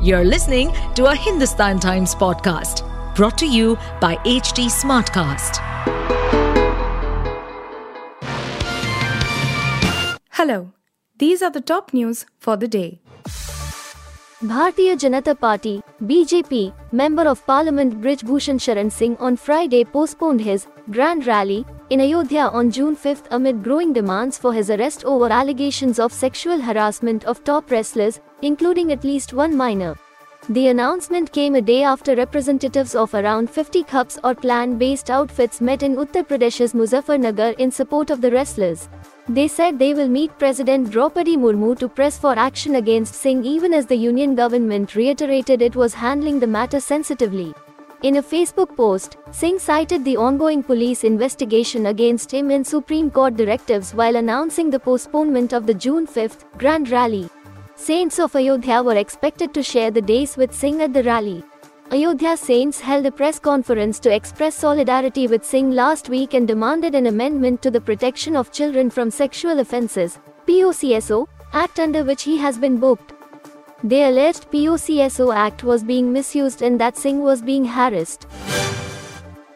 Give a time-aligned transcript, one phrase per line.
[0.00, 2.84] You're listening to a Hindustan Times podcast
[3.16, 5.56] brought to you by HT Smartcast.
[10.30, 10.72] Hello,
[11.18, 13.00] these are the top news for the day.
[14.40, 20.68] Bharatiya Janata Party (BJP) member of Parliament Brij Bhushan Sharan Singh on Friday postponed his
[20.92, 25.98] grand rally in Ayodhya on June 5 amid growing demands for his arrest over allegations
[25.98, 29.96] of sexual harassment of top wrestlers, including at least one minor.
[30.50, 35.60] The announcement came a day after representatives of around 50 khaps or clan based outfits
[35.60, 38.88] met in Uttar Pradesh's Muzaffarnagar in support of the wrestlers.
[39.28, 43.74] They said they will meet President Draupadi Murmu to press for action against Singh even
[43.74, 47.52] as the union government reiterated it was handling the matter sensitively.
[48.02, 53.36] In a Facebook post, Singh cited the ongoing police investigation against him and Supreme Court
[53.36, 57.28] directives while announcing the postponement of the June 5 Grand Rally.
[57.80, 61.44] Saints of Ayodhya were expected to share the days with Singh at the rally.
[61.92, 66.96] Ayodhya Saints held a press conference to express solidarity with Singh last week and demanded
[66.96, 72.36] an amendment to the Protection of Children from Sexual Offences (POCSO) Act under which he
[72.36, 73.14] has been booked.
[73.84, 78.26] They alleged POCSO Act was being misused and that Singh was being harassed.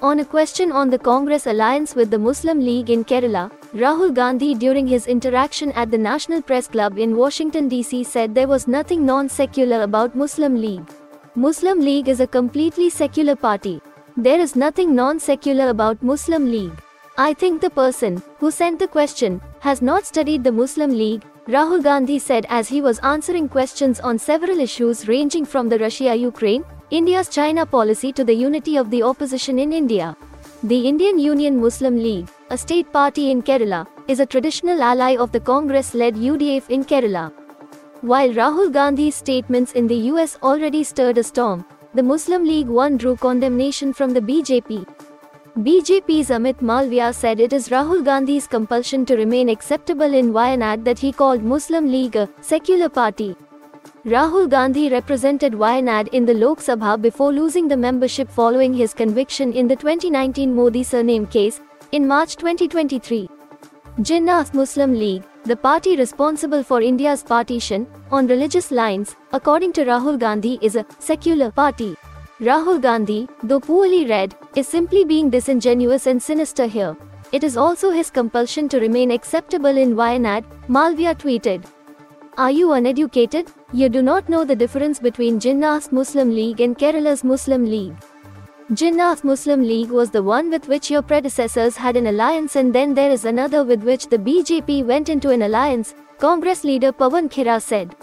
[0.00, 4.54] On a question on the Congress alliance with the Muslim League in Kerala, Rahul Gandhi
[4.54, 9.04] during his interaction at the National Press Club in Washington DC said there was nothing
[9.04, 10.88] non-secular about Muslim League.
[11.34, 13.80] Muslim League is a completely secular party.
[14.16, 16.80] There is nothing non-secular about Muslim League.
[17.16, 21.82] I think the person who sent the question has not studied the Muslim League, Rahul
[21.82, 27.28] Gandhi said as he was answering questions on several issues ranging from the Russia-Ukraine, India's
[27.28, 30.16] China policy to the unity of the opposition in India.
[30.62, 35.30] The Indian Union Muslim League, a state party in Kerala, is a traditional ally of
[35.30, 37.30] the Congress-led UDF in Kerala.
[38.00, 42.96] While Rahul Gandhi's statements in the US already stirred a storm, the Muslim League one
[42.96, 44.86] drew condemnation from the BJP.
[45.58, 50.98] BJP's Amit Malviya said it is Rahul Gandhi's compulsion to remain acceptable in Wayanad that
[50.98, 53.36] he called Muslim League a secular party.
[54.04, 59.52] Rahul Gandhi represented Wayanad in the Lok Sabha before losing the membership following his conviction
[59.52, 61.60] in the 2019 Modi surname case
[61.90, 63.28] in March 2023.
[63.98, 70.16] Jinnah Muslim League, the party responsible for India's partition, on religious lines, according to Rahul
[70.16, 71.96] Gandhi, is a secular party.
[72.38, 76.96] Rahul Gandhi, though poorly read, is simply being disingenuous and sinister here.
[77.32, 81.64] It is also his compulsion to remain acceptable in Wayanad, Malviya tweeted.
[82.38, 83.48] Are you uneducated?
[83.72, 87.96] You do not know the difference between Jinnah's Muslim League and Kerala's Muslim League.
[88.74, 92.94] Jinnah's Muslim League was the one with which your predecessors had an alliance and then
[92.94, 97.60] there is another with which the BJP went into an alliance, Congress leader Pawan Khera
[97.60, 97.96] said.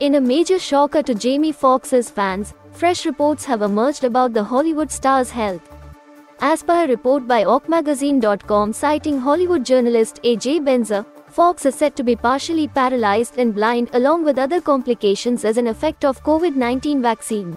[0.00, 4.90] In a major shocker to Jamie Foxx's fans, fresh reports have emerged about the Hollywood
[4.90, 5.60] star's health.
[6.40, 10.60] As per a report by OKMagazine.com citing Hollywood journalist A.J.
[10.60, 15.58] Benza, Foxx is said to be partially paralyzed and blind along with other complications as
[15.58, 17.56] an effect of COVID-19 vaccine.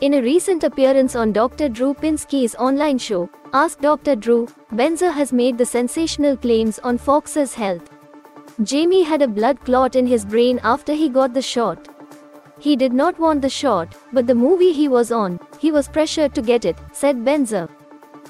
[0.00, 1.68] In a recent appearance on Dr.
[1.68, 4.14] Drew Pinsky's online show, Ask Dr.
[4.14, 7.90] Drew, Benza has made the sensational claims on Foxx's health.
[8.62, 11.88] Jamie had a blood clot in his brain after he got the shot.
[12.60, 16.34] He did not want the shot, but the movie he was on, he was pressured
[16.36, 17.68] to get it, said Benza.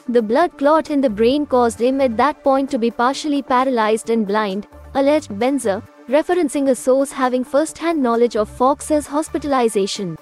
[0.08, 4.10] The blood clot in the brain caused him at that point to be partially paralyzed
[4.10, 10.18] and blind, alleged Benza, referencing a source having first hand knowledge of Foxx's hospitalization.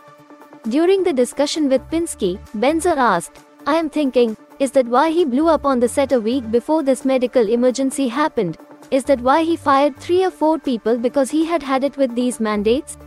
[0.68, 5.48] During the discussion with Pinsky, Benza asked, I am thinking, is that why he blew
[5.48, 8.58] up on the set a week before this medical emergency happened?
[8.90, 12.14] Is that why he fired three or four people because he had had it with
[12.14, 12.98] these mandates?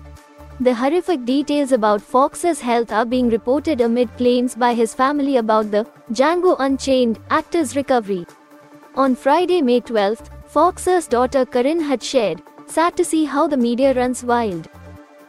[0.64, 5.72] The horrific details about Foxx's health are being reported amid claims by his family about
[5.72, 8.26] the Django Unchained actor's recovery.
[8.96, 13.94] On Friday, May 12, Foxx's daughter Karin had shared, sad to see how the media
[13.94, 14.70] runs wild.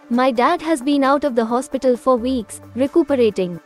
[0.08, 3.58] My dad has been out of the hospital for weeks, recuperating.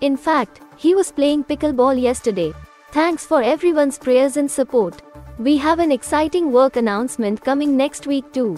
[0.00, 2.54] In fact, he was playing pickleball yesterday.
[2.92, 5.02] Thanks for everyone's prayers and support.
[5.38, 8.56] We have an exciting work announcement coming next week too.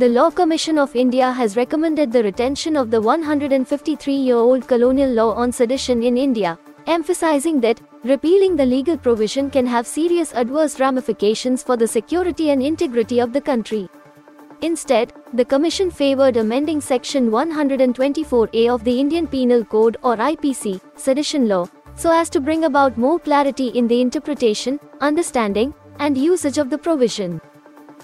[0.00, 5.10] The Law Commission of India has recommended the retention of the 153 year old colonial
[5.10, 10.78] law on sedition in India, emphasizing that repealing the legal provision can have serious adverse
[10.80, 13.88] ramifications for the security and integrity of the country.
[14.60, 21.48] Instead, the Commission favored amending Section 124A of the Indian Penal Code or IPC, sedition
[21.48, 26.68] law, so as to bring about more clarity in the interpretation, understanding, and usage of
[26.68, 27.40] the provision.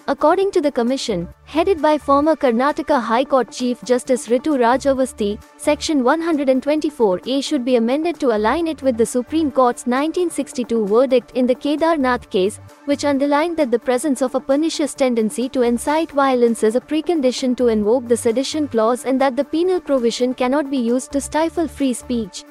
[0.09, 5.41] According to the commission, headed by former Karnataka High Court Chief Justice Ritu Raj Avasthi,
[5.57, 11.47] Section 124A should be amended to align it with the Supreme Court's 1962 verdict in
[11.47, 16.65] the Kedarnath case, which underlined that the presence of a pernicious tendency to incite violence
[16.65, 20.79] is a precondition to invoke the sedition clause and that the penal provision cannot be
[20.79, 22.43] used to stifle free speech.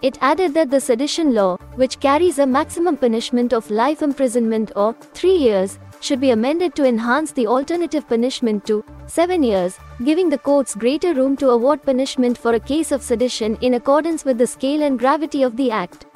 [0.00, 4.94] It added that the sedition law, which carries a maximum punishment of life imprisonment or
[5.12, 10.38] three years, should be amended to enhance the alternative punishment to 7 years, giving the
[10.38, 14.46] courts greater room to award punishment for a case of sedition in accordance with the
[14.46, 16.06] scale and gravity of the act.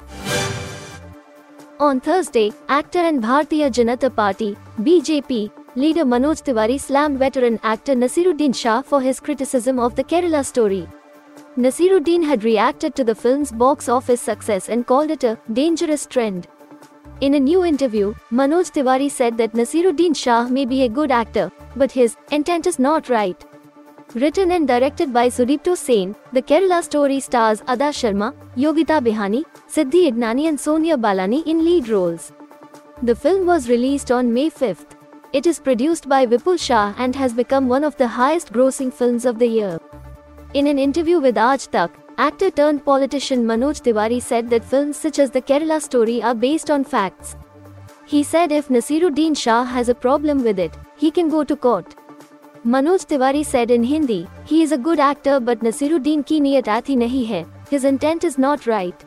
[1.79, 8.55] On Thursday, actor and Bharatiya Janata Party (BJP) leader Manoj Tiwari slammed veteran actor Naseeruddin
[8.55, 10.87] Shah for his criticism of the Kerala story.
[11.57, 16.47] Naseeruddin had reacted to the film's box office success and called it a dangerous trend.
[17.25, 21.49] In a new interview, Manoj Tiwari said that Naseeruddin Shah may be a good actor,
[21.73, 23.45] but his intent is not right.
[24.13, 30.11] Written and directed by Sudipto Sen, the Kerala story stars Adah Sharma, Yogita Bihani, Siddhi
[30.11, 32.33] Idnani and Sonia Balani in lead roles.
[33.01, 34.97] The film was released on May 5th.
[35.31, 39.23] It is produced by Vipul Shah and has become one of the highest grossing films
[39.23, 39.79] of the year.
[40.53, 45.17] In an interview with Aaj Tak, Actor turned politician Manoj Tiwari said that films such
[45.17, 47.35] as the Kerala story are based on facts.
[48.05, 51.95] He said if Naseeruddin Shah has a problem with it, he can go to court.
[52.63, 56.95] Manoj Tiwari said in Hindi, he is a good actor but Naseeruddin ki niyat athi
[56.95, 59.03] nahi hai, his intent is not right.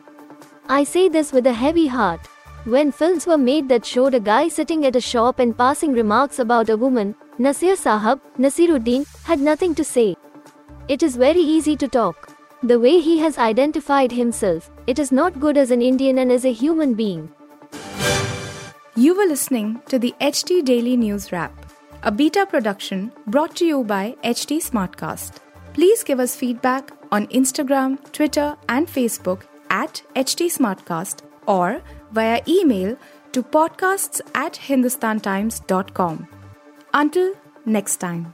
[0.67, 2.19] I say this with a heavy heart.
[2.65, 6.39] When films were made that showed a guy sitting at a shop and passing remarks
[6.39, 10.17] about a woman, Nasir Sahab, Naseeruddin, had nothing to say.
[10.89, 12.36] It is very easy to talk.
[12.63, 16.43] The way he has identified himself, it is not good as an Indian and as
[16.43, 17.31] a human being.
[18.95, 21.53] You were listening to the HT Daily News Wrap,
[22.01, 25.33] a beta production brought to you by HT Smartcast.
[25.73, 32.97] Please give us feedback on Instagram, Twitter, and Facebook at HT Smartcast or via email
[33.33, 36.27] to podcasts at hindustantimes.com.
[36.91, 37.33] Until
[37.65, 38.33] next time.